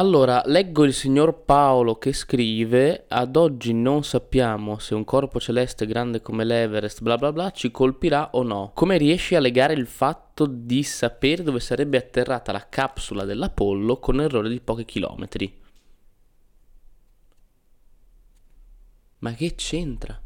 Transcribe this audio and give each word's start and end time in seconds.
Allora, 0.00 0.42
leggo 0.46 0.84
il 0.84 0.94
signor 0.94 1.44
Paolo 1.44 1.98
che 1.98 2.14
scrive: 2.14 3.04
Ad 3.08 3.36
oggi 3.36 3.74
non 3.74 4.02
sappiamo 4.02 4.78
se 4.78 4.94
un 4.94 5.04
corpo 5.04 5.38
celeste 5.38 5.84
grande 5.84 6.22
come 6.22 6.46
l'Everest, 6.46 7.02
bla 7.02 7.18
bla 7.18 7.32
bla, 7.32 7.50
ci 7.50 7.70
colpirà 7.70 8.30
o 8.32 8.42
no. 8.42 8.70
Come 8.74 8.96
riesci 8.96 9.34
a 9.34 9.40
legare 9.40 9.74
il 9.74 9.86
fatto 9.86 10.46
di 10.46 10.82
sapere 10.84 11.42
dove 11.42 11.60
sarebbe 11.60 11.98
atterrata 11.98 12.50
la 12.50 12.66
capsula 12.66 13.26
dell'Apollo 13.26 13.98
con 13.98 14.14
un 14.14 14.22
errore 14.22 14.48
di 14.48 14.60
pochi 14.60 14.86
chilometri? 14.86 15.60
Ma 19.18 19.34
che 19.34 19.54
c'entra? 19.54 20.18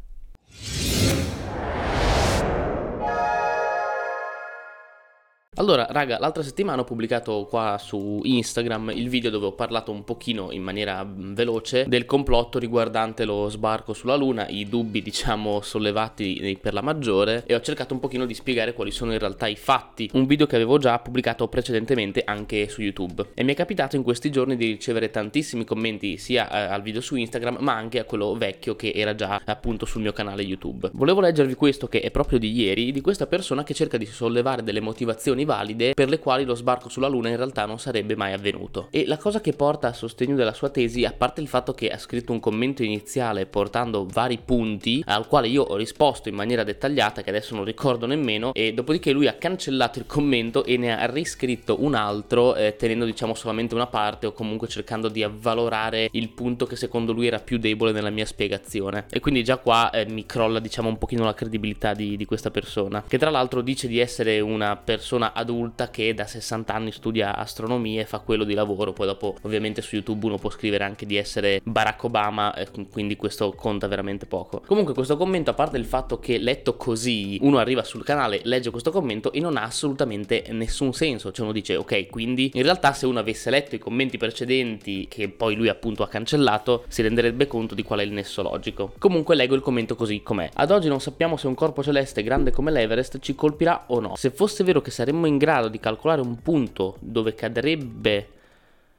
Allora, 5.57 5.87
raga, 5.89 6.19
l'altra 6.19 6.43
settimana 6.43 6.81
ho 6.81 6.83
pubblicato 6.83 7.47
qua 7.49 7.77
su 7.79 8.19
Instagram 8.21 8.91
il 8.93 9.07
video 9.07 9.29
dove 9.29 9.45
ho 9.45 9.53
parlato 9.53 9.89
un 9.89 10.03
pochino 10.03 10.51
in 10.51 10.61
maniera 10.61 11.01
mm, 11.01 11.33
veloce 11.33 11.85
del 11.87 12.03
complotto 12.03 12.59
riguardante 12.59 13.23
lo 13.23 13.47
sbarco 13.47 13.93
sulla 13.93 14.17
Luna, 14.17 14.49
i 14.49 14.67
dubbi, 14.67 15.01
diciamo, 15.01 15.61
sollevati 15.63 16.59
per 16.61 16.73
la 16.73 16.81
maggiore 16.81 17.43
e 17.45 17.55
ho 17.55 17.61
cercato 17.61 17.93
un 17.93 18.01
pochino 18.01 18.25
di 18.25 18.33
spiegare 18.33 18.73
quali 18.73 18.91
sono 18.91 19.13
in 19.13 19.19
realtà 19.19 19.47
i 19.47 19.55
fatti. 19.55 20.09
Un 20.11 20.25
video 20.25 20.45
che 20.45 20.57
avevo 20.57 20.77
già 20.77 20.99
pubblicato 20.99 21.47
precedentemente 21.47 22.23
anche 22.25 22.67
su 22.67 22.81
YouTube. 22.81 23.27
E 23.33 23.43
mi 23.45 23.53
è 23.53 23.55
capitato 23.55 23.95
in 23.95 24.03
questi 24.03 24.29
giorni 24.31 24.57
di 24.57 24.65
ricevere 24.65 25.09
tantissimi 25.09 25.63
commenti 25.63 26.17
sia 26.17 26.51
eh, 26.51 26.73
al 26.73 26.81
video 26.81 26.99
su 26.99 27.15
Instagram 27.15 27.59
ma 27.61 27.75
anche 27.75 27.99
a 27.99 28.03
quello 28.03 28.35
vecchio 28.35 28.75
che 28.75 28.91
era 28.93 29.15
già 29.15 29.39
appunto 29.45 29.85
sul 29.85 30.01
mio 30.01 30.11
canale 30.11 30.41
YouTube. 30.41 30.89
Volevo 30.91 31.21
leggervi 31.21 31.53
questo 31.53 31.87
che 31.87 32.01
è 32.01 32.11
proprio 32.11 32.39
di 32.39 32.51
ieri, 32.51 32.91
di 32.91 32.99
questa 32.99 33.25
persona 33.25 33.63
che 33.63 33.73
cerca 33.73 33.95
di 33.95 34.05
sollevare 34.05 34.61
delle 34.61 34.81
motivazioni 34.81 35.43
valide 35.45 35.93
per 35.93 36.09
le 36.09 36.19
quali 36.19 36.43
lo 36.43 36.55
sbarco 36.55 36.89
sulla 36.89 37.07
Luna 37.07 37.29
in 37.29 37.37
realtà 37.37 37.65
non 37.65 37.79
sarebbe 37.79 38.15
mai 38.15 38.33
avvenuto. 38.33 38.87
E 38.91 39.05
la 39.05 39.17
cosa 39.17 39.41
che 39.41 39.53
porta 39.53 39.87
a 39.87 39.93
sostegno 39.93 40.35
della 40.35 40.53
sua 40.53 40.69
tesi, 40.69 41.05
a 41.05 41.13
parte 41.13 41.41
il 41.41 41.47
fatto 41.47 41.73
che 41.73 41.89
ha 41.89 41.97
scritto 41.97 42.31
un 42.31 42.39
commento 42.39 42.83
iniziale 42.83 43.45
portando 43.45 44.05
vari 44.05 44.39
punti 44.43 45.03
al 45.05 45.27
quale 45.27 45.47
io 45.47 45.63
ho 45.63 45.75
risposto 45.75 46.29
in 46.29 46.35
maniera 46.35 46.63
dettagliata 46.63 47.21
che 47.21 47.29
adesso 47.29 47.55
non 47.55 47.63
ricordo 47.63 48.05
nemmeno 48.05 48.53
e 48.53 48.73
dopodiché 48.73 49.11
lui 49.11 49.27
ha 49.27 49.33
cancellato 49.33 49.99
il 49.99 50.05
commento 50.05 50.63
e 50.65 50.77
ne 50.77 50.97
ha 50.97 51.05
riscritto 51.05 51.83
un 51.83 51.95
altro 51.95 52.55
eh, 52.55 52.75
tenendo 52.77 53.05
diciamo 53.05 53.33
solamente 53.33 53.75
una 53.75 53.87
parte 53.87 54.27
o 54.27 54.31
comunque 54.31 54.67
cercando 54.67 55.07
di 55.07 55.23
avvalorare 55.23 56.09
il 56.11 56.29
punto 56.29 56.65
che 56.65 56.75
secondo 56.75 57.11
lui 57.11 57.27
era 57.27 57.39
più 57.39 57.57
debole 57.57 57.91
nella 57.91 58.09
mia 58.09 58.25
spiegazione 58.25 59.05
e 59.09 59.19
quindi 59.19 59.43
già 59.43 59.57
qua 59.57 59.89
eh, 59.91 60.05
mi 60.07 60.25
crolla 60.25 60.59
diciamo 60.59 60.89
un 60.89 60.97
pochino 60.97 61.23
la 61.23 61.33
credibilità 61.33 61.93
di, 61.93 62.17
di 62.17 62.25
questa 62.25 62.51
persona 62.51 63.03
che 63.07 63.17
tra 63.17 63.29
l'altro 63.29 63.61
dice 63.61 63.87
di 63.87 63.99
essere 63.99 64.39
una 64.39 64.75
persona 64.75 65.33
adulta 65.35 65.89
che 65.89 66.13
da 66.13 66.25
60 66.25 66.73
anni 66.73 66.91
studia 66.91 67.35
astronomia 67.35 68.01
e 68.01 68.05
fa 68.05 68.19
quello 68.19 68.43
di 68.43 68.53
lavoro. 68.53 68.93
Poi 68.93 69.05
dopo 69.05 69.35
ovviamente 69.41 69.81
su 69.81 69.95
YouTube 69.95 70.25
uno 70.25 70.37
può 70.37 70.49
scrivere 70.49 70.83
anche 70.83 71.05
di 71.05 71.17
essere 71.17 71.61
Barack 71.63 72.03
Obama, 72.03 72.53
quindi 72.91 73.15
questo 73.15 73.51
conta 73.51 73.87
veramente 73.87 74.25
poco. 74.25 74.61
Comunque 74.65 74.93
questo 74.93 75.17
commento, 75.17 75.51
a 75.51 75.53
parte 75.53 75.77
il 75.77 75.85
fatto 75.85 76.19
che 76.19 76.37
letto 76.37 76.75
così 76.75 77.37
uno 77.41 77.57
arriva 77.57 77.83
sul 77.83 78.03
canale, 78.03 78.41
legge 78.43 78.69
questo 78.71 78.91
commento 78.91 79.31
e 79.31 79.39
non 79.39 79.57
ha 79.57 79.63
assolutamente 79.63 80.45
nessun 80.51 80.93
senso. 80.93 81.31
Cioè 81.31 81.43
uno 81.43 81.53
dice 81.53 81.75
ok, 81.75 82.07
quindi 82.07 82.51
in 82.53 82.63
realtà 82.63 82.93
se 82.93 83.05
uno 83.05 83.19
avesse 83.19 83.49
letto 83.49 83.75
i 83.75 83.79
commenti 83.79 84.17
precedenti 84.17 85.07
che 85.09 85.29
poi 85.29 85.55
lui 85.55 85.69
appunto 85.69 86.03
ha 86.03 86.07
cancellato, 86.07 86.85
si 86.87 87.01
renderebbe 87.01 87.47
conto 87.47 87.75
di 87.75 87.83
qual 87.83 87.99
è 87.99 88.03
il 88.03 88.11
nesso 88.11 88.41
logico. 88.41 88.93
Comunque 88.97 89.35
leggo 89.35 89.55
il 89.55 89.61
commento 89.61 89.95
così 89.95 90.21
com'è. 90.21 90.49
Ad 90.53 90.71
oggi 90.71 90.87
non 90.87 91.01
sappiamo 91.01 91.37
se 91.37 91.47
un 91.47 91.55
corpo 91.55 91.83
celeste 91.83 92.23
grande 92.23 92.51
come 92.51 92.71
l'Everest 92.71 93.19
ci 93.19 93.35
colpirà 93.35 93.85
o 93.87 93.99
no. 93.99 94.15
Se 94.15 94.31
fosse 94.31 94.63
vero 94.63 94.81
che 94.81 94.91
saremmo 94.91 95.24
in 95.25 95.37
grado 95.37 95.67
di 95.67 95.79
calcolare 95.79 96.21
un 96.21 96.41
punto 96.41 96.97
dove 96.99 97.35
cadrebbe 97.35 98.29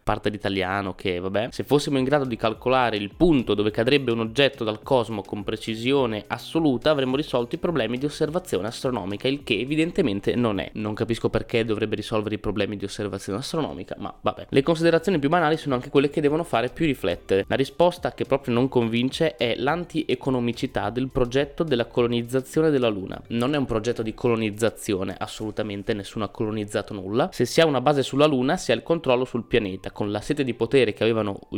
parte 0.06 0.28
l'italiano 0.28 0.94
che 0.94 1.18
vabbè, 1.18 1.48
se 1.50 1.64
fossimo 1.64 1.98
in 1.98 2.04
grado 2.04 2.26
di 2.26 2.36
calcolare 2.36 2.96
il 2.96 3.12
punto 3.16 3.54
dove 3.54 3.72
cadrebbe 3.72 4.12
un 4.12 4.20
oggetto 4.20 4.62
dal 4.62 4.80
cosmo 4.80 5.22
con 5.22 5.42
precisione 5.42 6.22
assoluta, 6.28 6.90
avremmo 6.90 7.16
risolto 7.16 7.56
i 7.56 7.58
problemi 7.58 7.98
di 7.98 8.04
osservazione 8.04 8.68
astronomica, 8.68 9.26
il 9.26 9.42
che 9.42 9.58
evidentemente 9.58 10.36
non 10.36 10.60
è. 10.60 10.70
Non 10.74 10.94
capisco 10.94 11.28
perché 11.28 11.64
dovrebbe 11.64 11.96
risolvere 11.96 12.36
i 12.36 12.38
problemi 12.38 12.76
di 12.76 12.84
osservazione 12.84 13.40
astronomica, 13.40 13.96
ma 13.98 14.14
vabbè. 14.20 14.46
Le 14.48 14.62
considerazioni 14.62 15.18
più 15.18 15.28
banali 15.28 15.56
sono 15.56 15.74
anche 15.74 15.90
quelle 15.90 16.08
che 16.08 16.20
devono 16.20 16.44
fare 16.44 16.68
più 16.68 16.86
riflettere. 16.86 17.44
La 17.48 17.56
risposta 17.56 18.12
che 18.12 18.26
proprio 18.26 18.54
non 18.54 18.68
convince 18.68 19.34
è 19.34 19.56
l'anti-economicità 19.56 20.90
del 20.90 21.10
progetto 21.10 21.64
della 21.64 21.86
colonizzazione 21.86 22.70
della 22.70 22.86
Luna. 22.86 23.20
Non 23.30 23.54
è 23.54 23.56
un 23.56 23.66
progetto 23.66 24.02
di 24.02 24.14
colonizzazione, 24.14 25.16
assolutamente 25.18 25.94
nessuno 25.94 26.26
ha 26.26 26.28
colonizzato 26.28 26.94
nulla. 26.94 27.30
Se 27.32 27.44
si 27.44 27.60
ha 27.60 27.66
una 27.66 27.80
base 27.80 28.04
sulla 28.04 28.26
Luna, 28.26 28.56
si 28.56 28.70
ha 28.70 28.74
il 28.76 28.84
controllo 28.84 29.24
sul 29.24 29.46
pianeta 29.46 29.94
con 29.96 30.10
la 30.10 30.20
sete 30.20 30.44
di 30.44 30.52
potere 30.52 30.92
che 30.92 31.02
avevano 31.04 31.48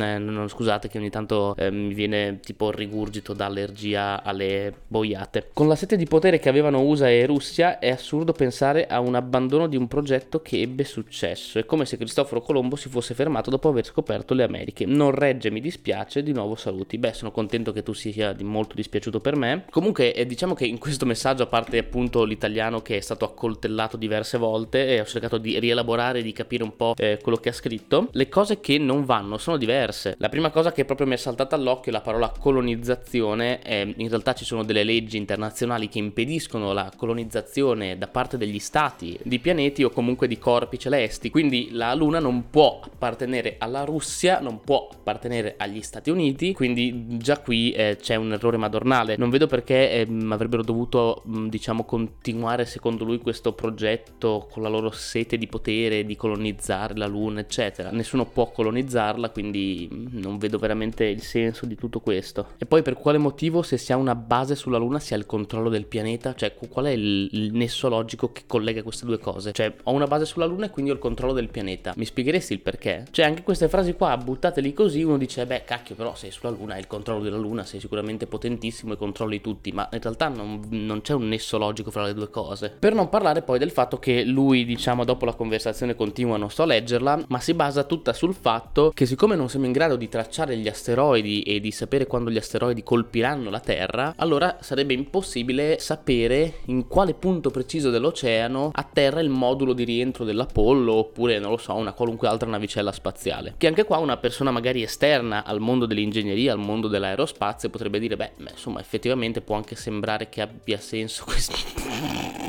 eh, 0.00 0.18
no, 0.18 0.48
scusate 0.48 0.88
che 0.88 0.98
ogni 0.98 1.10
tanto 1.10 1.54
eh, 1.56 1.70
mi 1.70 1.92
viene 1.92 2.40
tipo 2.40 2.68
il 2.68 2.74
rigurgito 2.74 3.32
da 3.32 3.46
allergia 3.46 4.22
alle 4.22 4.72
boiate. 4.86 5.50
Con 5.52 5.68
la 5.68 5.74
sete 5.74 5.96
di 5.96 6.06
potere 6.06 6.38
che 6.38 6.48
avevano 6.48 6.80
USA 6.80 7.10
e 7.10 7.26
Russia 7.26 7.78
è 7.78 7.90
assurdo 7.90 8.32
pensare 8.32 8.86
a 8.86 9.00
un 9.00 9.14
abbandono 9.14 9.66
di 9.66 9.76
un 9.76 9.88
progetto 9.88 10.40
che 10.40 10.60
ebbe 10.60 10.84
successo. 10.84 11.58
È 11.58 11.66
come 11.66 11.84
se 11.84 11.96
Cristoforo 11.96 12.40
Colombo 12.40 12.76
si 12.76 12.88
fosse 12.88 13.14
fermato 13.14 13.50
dopo 13.50 13.68
aver 13.68 13.84
scoperto 13.84 14.34
le 14.34 14.44
Americhe. 14.44 14.86
Non 14.86 15.10
regge, 15.10 15.50
mi 15.50 15.60
dispiace, 15.60 16.22
di 16.22 16.32
nuovo 16.32 16.54
saluti. 16.54 16.98
Beh, 16.98 17.12
sono 17.12 17.30
contento 17.30 17.72
che 17.72 17.82
tu 17.82 17.92
sia 17.92 18.34
molto 18.42 18.74
dispiaciuto 18.74 19.20
per 19.20 19.36
me. 19.36 19.64
Comunque, 19.70 20.14
eh, 20.14 20.26
diciamo 20.26 20.54
che 20.54 20.64
in 20.64 20.78
questo 20.78 21.04
messaggio, 21.04 21.42
a 21.42 21.46
parte 21.46 21.78
appunto 21.78 22.24
l'italiano 22.24 22.80
che 22.80 22.96
è 22.96 23.00
stato 23.00 23.24
accoltellato 23.24 23.96
diverse 23.96 24.38
volte, 24.38 24.86
e 24.86 25.00
ho 25.00 25.04
cercato 25.04 25.38
di 25.38 25.58
rielaborare, 25.58 26.22
di 26.22 26.32
capire 26.32 26.62
un 26.62 26.76
po' 26.76 26.94
eh, 26.96 27.18
quello 27.20 27.38
che 27.38 27.50
ha 27.50 27.52
scritto, 27.52 28.08
le 28.12 28.28
cose 28.28 28.60
che 28.60 28.78
non 28.78 29.04
vanno 29.04 29.38
sono 29.38 29.56
diverse 29.56 29.81
diverse. 29.82 30.14
La 30.18 30.28
prima 30.28 30.50
cosa 30.50 30.72
che 30.72 30.84
proprio 30.84 31.06
mi 31.06 31.14
è 31.14 31.16
saltata 31.16 31.56
all'occhio 31.56 31.90
è 31.90 31.94
la 31.94 32.00
parola 32.00 32.32
colonizzazione. 32.38 33.62
Eh, 33.62 33.94
in 33.96 34.08
realtà 34.08 34.34
ci 34.34 34.44
sono 34.44 34.62
delle 34.62 34.84
leggi 34.84 35.16
internazionali 35.16 35.88
che 35.88 35.98
impediscono 35.98 36.72
la 36.72 36.90
colonizzazione 36.96 37.98
da 37.98 38.06
parte 38.06 38.38
degli 38.38 38.58
stati 38.58 39.18
di 39.22 39.38
pianeti 39.38 39.82
o 39.82 39.90
comunque 39.90 40.28
di 40.28 40.38
corpi 40.38 40.78
celesti. 40.78 41.30
Quindi 41.30 41.70
la 41.72 41.94
Luna 41.94 42.20
non 42.20 42.50
può 42.50 42.80
appartenere 42.82 43.56
alla 43.58 43.84
Russia, 43.84 44.40
non 44.40 44.60
può 44.60 44.88
appartenere 44.90 45.54
agli 45.58 45.82
Stati 45.82 46.10
Uniti. 46.10 46.52
Quindi 46.52 47.18
già 47.18 47.38
qui 47.38 47.72
eh, 47.72 47.96
c'è 48.00 48.14
un 48.14 48.32
errore 48.32 48.56
madornale. 48.56 49.16
Non 49.16 49.30
vedo 49.30 49.46
perché 49.46 49.90
eh, 49.90 50.08
avrebbero 50.30 50.62
dovuto, 50.62 51.22
diciamo, 51.24 51.84
continuare 51.84 52.64
secondo 52.64 53.04
lui 53.04 53.18
questo 53.18 53.52
progetto 53.52 54.48
con 54.50 54.62
la 54.62 54.68
loro 54.68 54.90
sete 54.90 55.36
di 55.36 55.46
potere 55.46 56.04
di 56.04 56.16
colonizzare 56.16 56.96
la 56.96 57.06
Luna, 57.06 57.40
eccetera. 57.40 57.90
Nessuno 57.90 58.26
può 58.26 58.50
colonizzarla, 58.50 59.30
quindi 59.30 59.71
non 59.90 60.38
vedo 60.38 60.58
veramente 60.58 61.04
il 61.04 61.22
senso 61.22 61.66
di 61.66 61.74
tutto 61.74 62.00
questo. 62.00 62.48
E 62.58 62.66
poi 62.66 62.82
per 62.82 62.94
quale 62.94 63.18
motivo 63.18 63.62
se 63.62 63.76
si 63.76 63.92
ha 63.92 63.96
una 63.96 64.14
base 64.14 64.54
sulla 64.54 64.78
Luna 64.78 64.98
si 64.98 65.14
ha 65.14 65.16
il 65.16 65.26
controllo 65.26 65.68
del 65.68 65.86
pianeta? 65.86 66.34
Cioè 66.34 66.54
qual 66.54 66.86
è 66.86 66.90
il, 66.90 67.28
il 67.32 67.54
nesso 67.54 67.88
logico 67.88 68.32
che 68.32 68.42
collega 68.46 68.82
queste 68.82 69.06
due 69.06 69.18
cose? 69.18 69.52
Cioè 69.52 69.74
ho 69.82 69.92
una 69.92 70.06
base 70.06 70.24
sulla 70.24 70.46
Luna 70.46 70.66
e 70.66 70.70
quindi 70.70 70.90
ho 70.90 70.94
il 70.94 71.00
controllo 71.00 71.32
del 71.32 71.48
pianeta. 71.48 71.92
Mi 71.96 72.04
spiegheresti 72.04 72.52
il 72.52 72.60
perché? 72.60 73.04
Cioè 73.10 73.24
anche 73.24 73.42
queste 73.42 73.68
frasi 73.68 73.94
qua 73.94 74.16
buttate 74.16 74.60
lì 74.60 74.72
così 74.72 75.02
uno 75.02 75.18
dice 75.18 75.46
beh 75.46 75.64
cacchio 75.64 75.94
però 75.94 76.14
sei 76.14 76.30
sulla 76.30 76.50
Luna 76.50 76.74
hai 76.74 76.80
il 76.80 76.86
controllo 76.86 77.22
della 77.22 77.36
Luna 77.36 77.64
sei 77.64 77.80
sicuramente 77.80 78.26
potentissimo 78.26 78.94
e 78.94 78.96
controlli 78.96 79.40
tutti 79.40 79.72
ma 79.72 79.88
in 79.92 80.00
realtà 80.00 80.28
non, 80.28 80.60
non 80.70 81.00
c'è 81.00 81.14
un 81.14 81.28
nesso 81.28 81.58
logico 81.58 81.90
fra 81.90 82.04
le 82.04 82.14
due 82.14 82.30
cose. 82.30 82.74
Per 82.78 82.94
non 82.94 83.08
parlare 83.08 83.42
poi 83.42 83.58
del 83.58 83.70
fatto 83.70 83.98
che 83.98 84.24
lui 84.24 84.64
diciamo 84.64 85.04
dopo 85.04 85.24
la 85.24 85.34
conversazione 85.34 85.94
continua 85.94 86.36
non 86.36 86.50
sto 86.50 86.62
a 86.62 86.66
leggerla 86.66 87.24
ma 87.28 87.40
si 87.40 87.54
basa 87.54 87.84
tutta 87.84 88.12
sul 88.12 88.34
fatto 88.34 88.90
che 88.94 89.06
siccome 89.06 89.36
non 89.36 89.48
siamo 89.52 89.66
in 89.66 89.72
grado 89.72 89.96
di 89.96 90.08
tracciare 90.08 90.56
gli 90.56 90.66
asteroidi 90.66 91.42
e 91.42 91.60
di 91.60 91.70
sapere 91.70 92.06
quando 92.06 92.30
gli 92.30 92.38
asteroidi 92.38 92.82
colpiranno 92.82 93.50
la 93.50 93.60
Terra, 93.60 94.14
allora 94.16 94.56
sarebbe 94.60 94.94
impossibile 94.94 95.78
sapere 95.78 96.60
in 96.66 96.88
quale 96.88 97.12
punto 97.12 97.50
preciso 97.50 97.90
dell'oceano 97.90 98.70
atterra 98.72 99.20
il 99.20 99.28
modulo 99.28 99.74
di 99.74 99.84
rientro 99.84 100.24
dell'Apollo 100.24 100.94
oppure, 100.94 101.38
non 101.38 101.50
lo 101.50 101.58
so, 101.58 101.74
una 101.74 101.92
qualunque 101.92 102.28
altra 102.28 102.48
navicella 102.48 102.92
spaziale. 102.92 103.54
Che 103.58 103.66
anche 103.66 103.84
qua 103.84 103.98
una 103.98 104.16
persona 104.16 104.50
magari 104.50 104.82
esterna 104.82 105.44
al 105.44 105.60
mondo 105.60 105.84
dell'ingegneria, 105.84 106.52
al 106.52 106.58
mondo 106.58 106.88
dell'aerospazio 106.88 107.68
potrebbe 107.68 107.98
dire, 107.98 108.16
beh 108.16 108.30
insomma, 108.50 108.80
effettivamente 108.80 109.42
può 109.42 109.56
anche 109.56 109.76
sembrare 109.76 110.30
che 110.30 110.40
abbia 110.40 110.78
senso 110.78 111.24
questo 111.28 112.41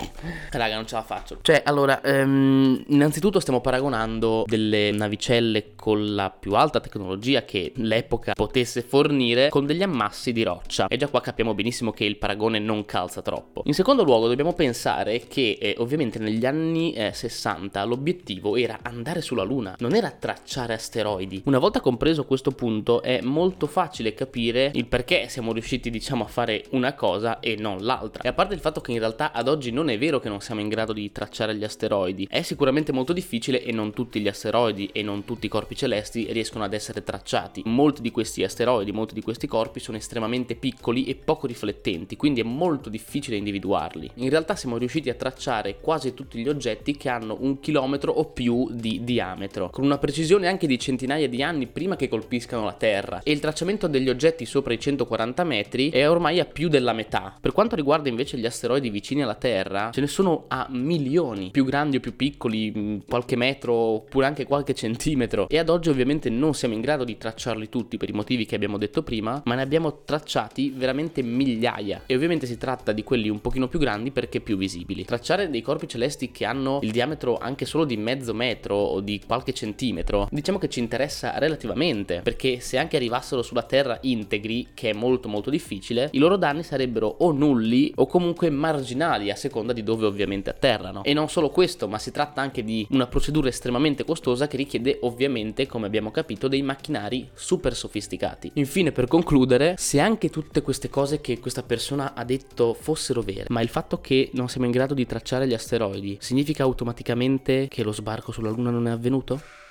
Raga, 0.52 0.76
non 0.76 0.88
ce 0.88 0.96
la 0.96 1.04
faccio. 1.04 1.40
Cioè, 1.42 1.62
allora, 1.66 2.00
um, 2.04 2.84
innanzitutto 2.88 3.40
stiamo 3.40 3.62
paragonando 3.62 4.44
delle 4.48 4.92
navicelle 4.92 5.76
con 5.76 6.16
la 6.16 6.30
più 6.30 6.56
alta 6.56 6.80
tecnologia 6.80 7.44
che 7.44 7.72
l'epoca 7.76 8.34
potesse 8.34 8.82
fornire 8.82 9.50
con 9.50 9.66
degli 9.66 9.84
ammassi 9.84 10.32
di 10.32 10.44
roccia. 10.44 10.88
E 10.88 10.98
già 10.98 11.08
qua 11.08 11.22
capiamo 11.22 11.54
benissimo 11.54 11.92
che 11.92 12.06
il 12.06 12.18
paragone 12.18 12.60
non 12.60 12.86
calza 12.86 13.22
troppo. 13.22 13.64
In 13.66 13.74
secondo 13.74 14.04
luogo, 14.04 14.28
dobbiamo 14.28 14.54
pensare 14.54 15.28
che 15.28 15.58
eh, 15.60 15.76
ovviamente 15.80 16.20
negli 16.20 16.46
anni 16.46 16.94
eh, 16.94 17.14
60 17.14 17.84
l'obiettivo 17.84 18.56
era 18.56 18.80
andare 18.82 19.22
sulla 19.22 19.44
Luna, 19.44 19.76
non 19.80 19.96
era 19.96 20.12
tracciare 20.12 20.74
asteroidi. 20.74 21.44
Una 21.46 21.60
volta 21.60 21.82
compreso 21.82 22.26
questo 22.26 22.52
punto, 22.52 23.02
è 23.02 23.22
molto 23.22 23.68
facile 23.68 24.14
capire 24.14 24.72
il 24.74 24.86
perché 24.86 25.28
siamo 25.30 25.54
riusciti, 25.54 25.90
diciamo, 25.90 26.24
a 26.24 26.28
fare 26.28 26.66
una 26.72 26.94
cosa 26.94 27.40
e 27.40 27.56
non 27.58 27.84
l'altra. 27.84 28.24
E 28.24 28.28
a 28.28 28.34
parte 28.34 28.54
il 28.54 28.60
fatto 28.60 28.82
che 28.82 28.92
in 28.92 29.00
realtà 29.00 29.32
ad 29.32 29.48
oggi 29.48 29.72
non 29.72 29.90
è 29.90 29.98
vero 29.98 30.13
vero 30.14 30.20
che 30.20 30.30
non 30.30 30.42
siamo 30.42 30.62
in 30.62 30.68
grado 30.68 30.94
di 30.94 31.12
tracciare 31.12 31.56
gli 31.56 31.64
asteroidi, 31.64 32.28
è 32.30 32.42
sicuramente 32.44 32.92
molto 32.92 33.14
difficile 33.14 33.64
e 33.64 33.72
non 33.72 33.94
tutti 33.94 34.20
gli 34.20 34.28
asteroidi 34.28 34.90
e 34.92 35.02
non 35.02 35.26
tutti 35.26 35.48
i 35.48 35.50
corpi 35.50 35.76
celesti 35.76 36.32
riescono 36.32 36.64
ad 36.64 36.74
essere 36.74 37.04
tracciati. 37.04 37.64
Molti 37.66 38.02
di 38.02 38.12
questi 38.12 38.44
asteroidi, 38.44 38.92
molti 38.92 39.16
di 39.16 39.22
questi 39.22 39.48
corpi 39.48 39.80
sono 39.80 39.98
estremamente 39.98 40.56
piccoli 40.56 41.06
e 41.06 41.16
poco 41.16 41.48
riflettenti, 41.48 42.16
quindi 42.16 42.42
è 42.42 42.44
molto 42.44 42.90
difficile 42.90 43.38
individuarli. 43.38 44.12
In 44.16 44.30
realtà 44.30 44.56
siamo 44.56 44.78
riusciti 44.78 45.10
a 45.10 45.16
tracciare 45.16 45.80
quasi 45.80 46.14
tutti 46.14 46.40
gli 46.40 46.50
oggetti 46.50 46.96
che 46.96 47.10
hanno 47.10 47.38
un 47.40 47.60
chilometro 47.60 48.12
o 48.12 48.26
più 48.26 48.68
di 48.72 49.04
diametro, 49.04 49.70
con 49.70 49.84
una 49.84 49.98
precisione 49.98 50.48
anche 50.48 50.68
di 50.68 50.78
centinaia 50.78 51.28
di 51.28 51.42
anni 51.42 51.66
prima 51.68 51.96
che 51.96 52.08
colpiscano 52.08 52.66
la 52.66 52.74
Terra. 52.74 53.22
E 53.24 53.32
il 53.32 53.40
tracciamento 53.40 53.88
degli 53.88 54.10
oggetti 54.10 54.46
sopra 54.46 54.74
i 54.74 54.80
140 54.80 55.44
metri 55.44 55.90
è 55.90 56.08
ormai 56.08 56.40
a 56.40 56.46
più 56.46 56.68
della 56.68 56.94
metà. 56.94 57.36
Per 57.40 57.52
quanto 57.52 57.76
riguarda 57.76 58.10
invece 58.10 58.38
gli 58.38 58.46
asteroidi 58.46 58.90
vicini 58.90 59.24
alla 59.24 59.36
Terra, 59.36 59.90
ce 59.92 60.02
ne 60.04 60.08
sono 60.08 60.46
a 60.50 60.68
milioni, 60.70 61.50
più 61.52 61.64
grandi 61.64 61.98
o 61.98 62.00
più 62.00 62.16
piccoli, 62.16 62.72
mm, 62.76 62.98
qualche 63.08 63.36
metro 63.36 63.74
oppure 63.74 64.26
anche 64.26 64.46
qualche 64.46 64.74
centimetro. 64.74 65.48
E 65.50 65.58
ad 65.58 65.70
oggi 65.70 65.90
ovviamente 65.90 66.30
non 66.30 66.54
siamo 66.54 66.74
in 66.74 66.82
grado 66.82 67.04
di 67.04 67.18
tracciarli 67.18 67.70
tutti 67.70 67.98
per 67.98 68.10
i 68.10 68.14
motivi 68.14 68.46
che 68.46 68.56
abbiamo 68.56 68.78
detto 68.78 69.04
prima, 69.04 69.42
ma 69.46 69.56
ne 69.56 69.62
abbiamo 69.62 70.04
tracciati 70.04 70.74
veramente 70.76 71.22
migliaia. 71.22 72.04
E 72.06 72.16
ovviamente 72.16 72.46
si 72.46 72.58
tratta 72.58 72.92
di 72.92 73.04
quelli 73.04 73.30
un 73.30 73.40
pochino 73.40 73.68
più 73.68 73.80
grandi 73.80 74.12
perché 74.12 74.42
più 74.42 74.58
visibili. 74.58 75.06
Tracciare 75.06 75.50
dei 75.50 75.62
corpi 75.62 75.88
celesti 75.88 76.32
che 76.32 76.46
hanno 76.46 76.80
il 76.82 76.92
diametro 76.92 77.38
anche 77.38 77.66
solo 77.66 77.86
di 77.86 77.98
mezzo 77.98 78.34
metro 78.34 78.76
o 78.76 79.00
di 79.00 79.22
qualche 79.26 79.54
centimetro, 79.54 80.28
diciamo 80.30 80.58
che 80.58 80.70
ci 80.70 80.80
interessa 80.80 81.38
relativamente, 81.40 82.22
perché 82.24 82.60
se 82.60 82.78
anche 82.78 82.98
arrivassero 82.98 83.42
sulla 83.42 83.64
Terra 83.64 83.98
integri, 84.02 84.70
che 84.74 84.90
è 84.90 84.94
molto 84.94 85.30
molto 85.30 85.50
difficile, 85.50 86.10
i 86.12 86.18
loro 86.18 86.36
danni 86.36 86.64
sarebbero 86.64 87.08
o 87.08 87.32
nulli 87.32 87.92
o 87.96 88.06
comunque 88.06 88.50
marginali 88.50 89.30
a 89.30 89.36
seconda 89.36 89.74
di 89.74 89.84
dove 89.94 90.08
ovviamente 90.08 90.50
atterrano. 90.50 91.04
E 91.04 91.14
non 91.14 91.30
solo 91.30 91.50
questo, 91.50 91.88
ma 91.88 91.98
si 91.98 92.12
tratta 92.12 92.42
anche 92.42 92.64
di 92.64 92.86
una 92.92 93.08
procedura 93.08 93.50
estremamente 93.50 94.04
costosa 94.04 94.48
che 94.48 94.58
richiede 94.58 95.00
ovviamente, 95.02 95.68
come 95.68 95.86
abbiamo 95.86 96.12
capito, 96.12 96.48
dei 96.48 96.62
macchinari 96.62 97.30
super 97.34 97.76
sofisticati. 97.76 98.52
Infine, 98.56 98.92
per 98.92 99.08
concludere, 99.08 99.76
se 99.78 100.00
anche 100.00 100.30
tutte 100.30 100.62
queste 100.62 100.90
cose 100.90 101.22
che 101.22 101.40
questa 101.40 101.64
persona 101.64 102.14
ha 102.14 102.24
detto 102.24 102.74
fossero 102.74 103.22
vere, 103.22 103.46
ma 103.50 103.62
il 103.62 103.70
fatto 103.70 104.00
che 104.02 104.30
non 104.34 104.50
siamo 104.50 104.66
in 104.66 104.72
grado 104.72 104.94
di 104.94 105.06
tracciare 105.06 105.48
gli 105.48 105.54
asteroidi 105.54 106.18
significa 106.20 106.64
automaticamente 106.64 107.68
che 107.70 107.84
lo 107.84 107.92
sbarco 107.92 108.32
sulla 108.32 108.50
Luna 108.50 108.72
non 108.72 108.88
è 108.88 108.92
avvenuto? 108.92 109.63